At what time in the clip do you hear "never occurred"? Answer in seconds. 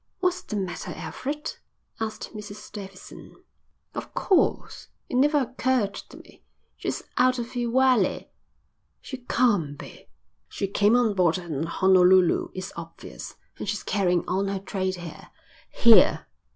5.17-5.93